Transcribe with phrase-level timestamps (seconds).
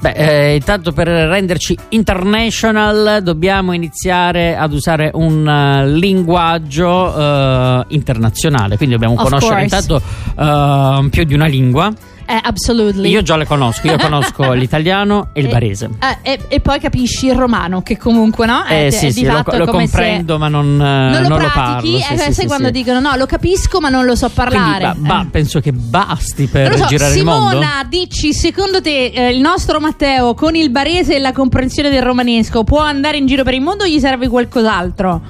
[0.00, 8.76] Beh, eh, intanto per renderci international dobbiamo iniziare ad usare un uh, linguaggio uh, internazionale,
[8.76, 9.76] quindi dobbiamo Of conoscere course.
[9.76, 11.92] intanto uh, più di una lingua.
[12.30, 13.08] Eh, absolutely.
[13.08, 15.88] Io già le conosco, io conosco l'italiano e il barese.
[16.22, 18.66] eh, e, e poi capisci il romano, che comunque no?
[18.66, 21.10] Eh, È- sì, è sì, di lo, fatto lo come se- comprendo, ma non, eh,
[21.10, 21.86] non lo non lo pratichi, parlo.
[21.88, 22.72] Sì, eh, sì, sai sì, quando sì.
[22.72, 24.90] dicono no, lo capisco ma non lo so parlare.
[24.90, 25.26] Quindi, ba- ba- Eh.
[25.30, 27.48] penso che basti per lo so, girare il mondo.
[27.48, 32.02] Simona, dici, secondo te eh, il nostro Matteo con il barese e la comprensione del
[32.02, 35.20] romanesco può andare in giro per il mondo o gli serve qualcos'altro?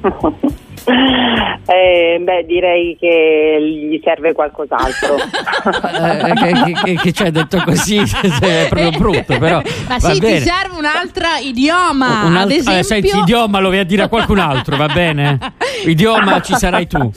[1.70, 5.16] Eh, beh, direi che gli serve qualcos'altro.
[5.18, 7.98] Eh, che, che, che, che ci hai detto così
[8.40, 10.38] è proprio brutto, però Ma sì, bene.
[10.38, 12.24] ti serve un'altra idioma.
[12.24, 12.78] Un ad alt- esempio...
[12.78, 15.38] eh, senti, idioma lo vai a dire a qualcun altro, va bene?
[15.84, 17.10] Idioma ci sarai tu.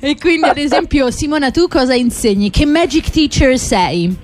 [0.00, 2.50] E quindi, ad esempio, Simona, tu cosa insegni?
[2.50, 4.16] Che magic teacher sei?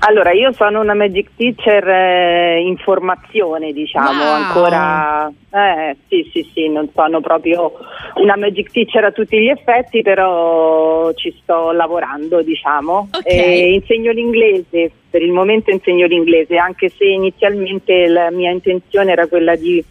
[0.00, 4.32] Allora, io sono una magic teacher eh, in formazione, diciamo, Wow.
[4.34, 5.32] ancora...
[5.50, 7.72] Eh, sì, sì, sì, non sono proprio
[8.16, 13.08] una magic teacher a tutti gli effetti, però ci sto lavorando, diciamo.
[13.10, 13.24] Ok.
[13.26, 19.26] E insegno l'inglese, per il momento insegno l'inglese, anche se inizialmente la mia intenzione era
[19.28, 19.82] quella di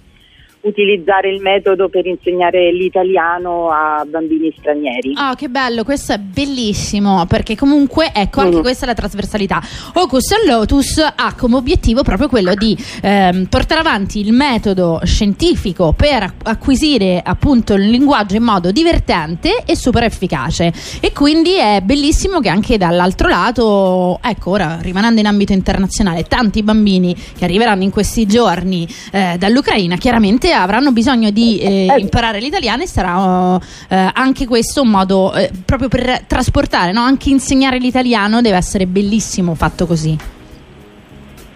[0.65, 5.13] utilizzare il metodo per insegnare l'italiano a bambini stranieri.
[5.17, 8.61] Oh, che bello, questo è bellissimo perché comunque, ecco, anche Mm.
[8.61, 9.61] questa è la trasversalità.
[9.93, 16.23] Ocus Lotus ha come obiettivo proprio quello di ehm, portare avanti il metodo scientifico per
[16.23, 20.73] ac- acquisire appunto il linguaggio in modo divertente e super efficace.
[20.99, 26.63] E quindi è bellissimo che anche dall'altro lato, ecco, ora rimanendo in ambito internazionale, tanti
[26.63, 31.99] bambini che arriveranno in questi giorni eh, dall'Ucraina chiaramente avranno bisogno di eh, Eh.
[31.99, 37.01] imparare l'italiano e sarà oh, eh, anche questo un modo eh, proprio per trasportare, no?
[37.01, 40.17] anche insegnare l'italiano deve essere bellissimo fatto così.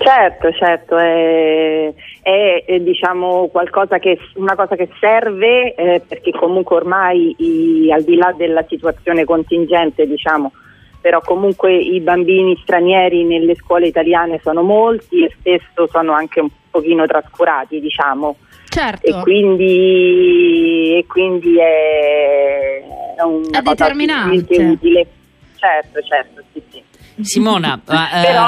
[0.02, 6.78] Certo, certo, è, è, è, diciamo qualcosa che, una cosa che serve eh, perché comunque
[6.78, 10.53] ormai i- al di là della situazione contingente, diciamo,
[11.01, 16.50] però comunque i bambini stranieri nelle scuole italiane sono molti e spesso sono anche un
[16.72, 18.38] pochino trascurati, diciamo.
[18.69, 19.07] Certo.
[19.07, 22.84] E quindi, e quindi è,
[23.18, 24.63] è una È cosa determinante.
[24.63, 25.07] utile.
[25.56, 26.84] Certo, certo, sì, sì.
[27.22, 28.47] Simona, ma, eh, Però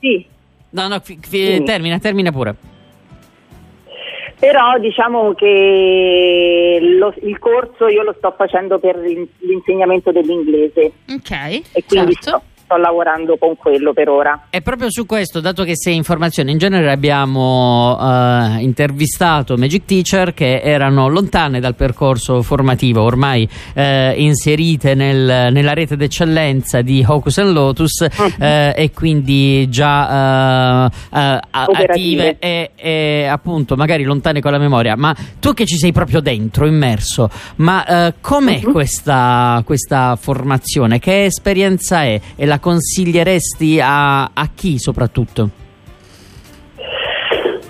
[0.00, 0.26] sì.
[0.70, 1.62] no, no, fi- fi- Sì.
[1.62, 2.54] termina, termina pure.
[4.38, 11.30] Però diciamo che lo- il corso io lo sto facendo per l'in- l'insegnamento dell'inglese Ok,
[11.72, 12.20] e quindi certo.
[12.20, 14.42] sto, sto lavorando con quello per ora.
[14.50, 19.86] E proprio su questo, dato che sei in formazione, in genere abbiamo eh, intervistato Magic
[19.86, 27.02] Teacher che erano lontane dal percorso formativo, ormai eh, inserite nel- nella rete d'eccellenza di
[27.06, 28.06] Hocus Lotus
[28.38, 34.94] eh, e quindi già eh, eh, attive e, e appunto magari lontane con la memoria.
[34.94, 38.72] Ma tu che ci sei proprio dentro, immerso, ma eh, com'è Mhm.
[38.72, 40.98] questa, questa formazione?
[40.98, 42.20] Che esperienza è?
[42.36, 45.66] E la consiglieresti a, a chi soprattutto?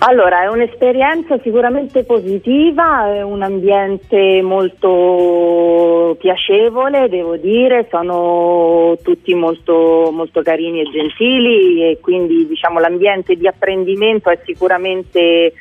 [0.01, 10.09] Allora, è un'esperienza sicuramente positiva, è un ambiente molto piacevole, devo dire, sono tutti molto,
[10.13, 15.51] molto carini e gentili e quindi diciamo, l'ambiente di apprendimento è sicuramente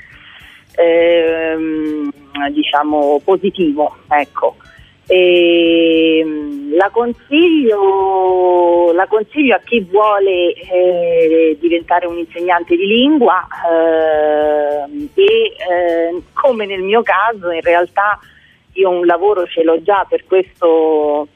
[0.76, 2.10] ehm,
[2.52, 3.96] diciamo, positivo.
[4.08, 4.54] Ecco.
[5.10, 13.46] E, mm, la, consiglio, la consiglio a chi vuole eh, diventare un insegnante di lingua
[13.70, 18.18] ehm, e eh, come nel mio caso in realtà
[18.72, 21.28] io un lavoro ce l'ho già per questo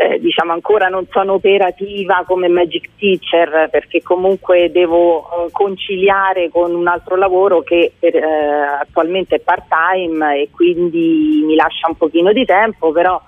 [0.00, 6.74] eh, diciamo ancora non sono operativa come magic teacher perché comunque devo eh, conciliare con
[6.74, 11.96] un altro lavoro che per, eh, attualmente è part time e quindi mi lascia un
[11.96, 13.20] pochino di tempo però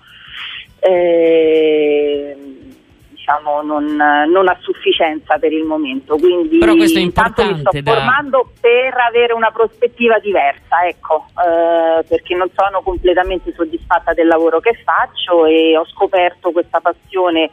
[0.80, 2.36] eh,
[3.22, 7.80] diciamo non, non a sufficienza per il momento quindi Però questo è intanto mi sto
[7.80, 14.26] da- formando per avere una prospettiva diversa ecco eh, perché non sono completamente soddisfatta del
[14.26, 17.50] lavoro che faccio e ho scoperto questa passione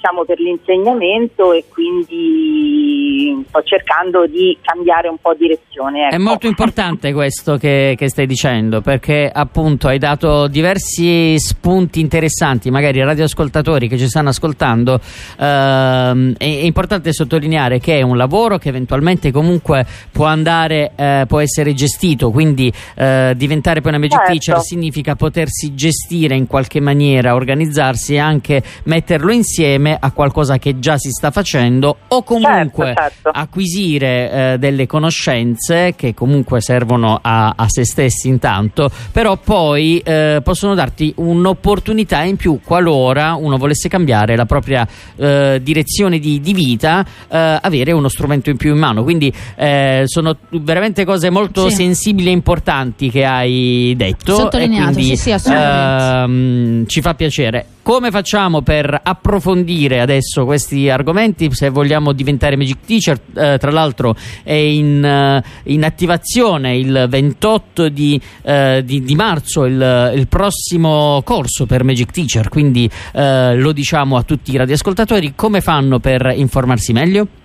[0.00, 6.14] diciamo per l'insegnamento e quindi sto cercando di cambiare un po' direzione ecco.
[6.14, 12.70] È molto importante questo che, che stai dicendo perché appunto hai dato diversi spunti interessanti,
[12.70, 14.98] magari ai radioascoltatori che ci stanno ascoltando.
[15.38, 21.24] ehm, è, è importante sottolineare che è un lavoro che eventualmente comunque può andare, eh,
[21.28, 24.32] può essere gestito, quindi eh, diventare poi una magic Certo.
[24.32, 30.58] teacher significa potersi gestire in qualche maniera, organizzarsi e anche metterlo insieme insieme a qualcosa
[30.58, 33.28] che già si sta facendo o comunque Certo, certo.
[33.32, 40.40] acquisire eh, delle conoscenze che comunque servono a, a se stessi intanto, però poi eh,
[40.42, 46.52] possono darti un'opportunità in più qualora uno volesse cambiare la propria eh, direzione di, di
[46.52, 49.02] vita, eh, avere uno strumento in più in mano.
[49.02, 51.76] Quindi eh, sono veramente cose molto Sì.
[51.76, 54.34] sensibili e importanti che hai detto.
[54.34, 56.24] Sottolineato, e quindi, sì, sì, assolutamente.
[56.24, 57.66] ehm, ci fa piacere.
[57.82, 61.48] Come facciamo per approfondire adesso questi argomenti?
[61.52, 67.88] Se vogliamo diventare Magic Teacher, eh, tra l'altro è in, eh, in attivazione il 28
[67.88, 73.72] di, eh, di- di marzo il, il prossimo corso per Magic Teacher, quindi eh, lo
[73.72, 75.32] diciamo a tutti i radioascoltatori.
[75.34, 77.39] Come fanno per informarsi meglio?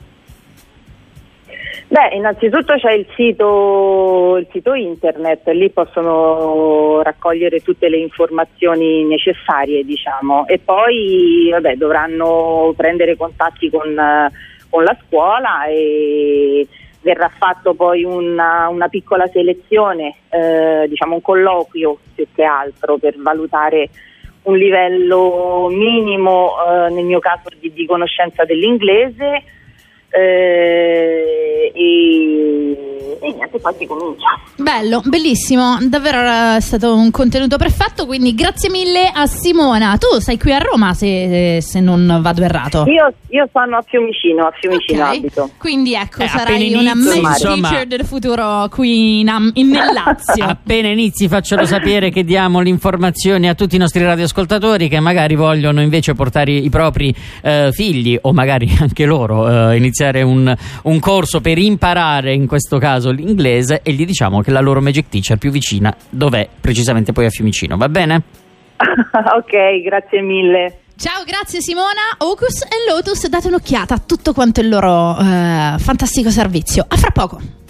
[1.96, 9.86] Beh, innanzitutto c'è il sito, il sito internet, lì possono raccogliere tutte le informazioni necessarie,
[9.86, 13.96] diciamo, e poi vabbè, dovranno prendere contatti con,
[14.70, 16.68] con la scuola e
[17.02, 23.16] verrà fatto poi una, una piccola selezione, eh, diciamo un colloquio più che altro per
[23.20, 23.88] valutare
[24.44, 29.44] un livello minimo, eh, nel mio caso di, di conoscenza dell'inglese
[30.16, 32.95] eh, e,
[33.28, 34.28] e niente, poi si comincia.
[34.58, 39.98] Bello, bellissimo, davvero è stato un contenuto perfetto, quindi grazie mille a Simona.
[39.98, 42.84] Tu sei qui a Roma se, se non vado errato.
[42.88, 45.50] Io, io sono a Fiumicino, a Fiumicino Ok, abito.
[45.58, 49.70] Quindi ecco, Eh, sarai appena una inizio, magic insomma- teacher del futuro qui in, in-
[49.70, 50.46] nel Lazio.
[50.46, 55.36] Appena inizi faccelo sapere che diamo le informazioni a tutti i nostri radioascoltatori che magari
[55.36, 61.00] vogliono invece portare i propri eh, figli o magari anche loro eh, iniziare un, un
[61.00, 65.38] corso per imparare in questo caso l'inglese e gli diciamo che la loro Magic Teacher
[65.38, 68.22] più vicina dov'è precisamente poi a Fiumicino, va bene?
[68.78, 70.80] ok, grazie mille.
[70.98, 72.16] Ciao, grazie Simona.
[72.20, 76.86] Ocus e Lotus, date un'occhiata a tutto quanto il loro eh, fantastico servizio.
[76.88, 77.65] A fra poco.